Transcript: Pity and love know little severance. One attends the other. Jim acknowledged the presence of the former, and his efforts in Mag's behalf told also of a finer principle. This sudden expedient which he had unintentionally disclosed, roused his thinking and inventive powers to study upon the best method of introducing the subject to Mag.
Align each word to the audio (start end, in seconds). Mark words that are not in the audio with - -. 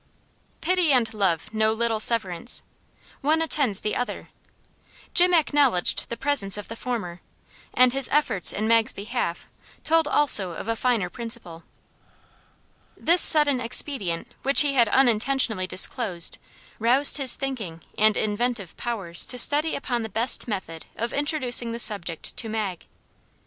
Pity 0.61 0.91
and 0.91 1.13
love 1.13 1.53
know 1.53 1.71
little 1.71 1.99
severance. 1.99 2.63
One 3.21 3.39
attends 3.39 3.81
the 3.81 3.95
other. 3.95 4.29
Jim 5.13 5.31
acknowledged 5.31 6.09
the 6.09 6.17
presence 6.17 6.57
of 6.57 6.69
the 6.69 6.75
former, 6.75 7.21
and 7.71 7.93
his 7.93 8.09
efforts 8.11 8.51
in 8.51 8.67
Mag's 8.67 8.93
behalf 8.93 9.47
told 9.83 10.07
also 10.07 10.53
of 10.53 10.67
a 10.67 10.75
finer 10.75 11.07
principle. 11.11 11.65
This 12.97 13.21
sudden 13.21 13.61
expedient 13.61 14.33
which 14.41 14.61
he 14.61 14.73
had 14.73 14.89
unintentionally 14.89 15.67
disclosed, 15.67 16.39
roused 16.79 17.17
his 17.17 17.35
thinking 17.35 17.83
and 17.95 18.17
inventive 18.17 18.75
powers 18.77 19.23
to 19.27 19.37
study 19.37 19.75
upon 19.75 20.01
the 20.01 20.09
best 20.09 20.47
method 20.47 20.87
of 20.95 21.13
introducing 21.13 21.73
the 21.73 21.77
subject 21.77 22.35
to 22.37 22.49
Mag. 22.49 22.87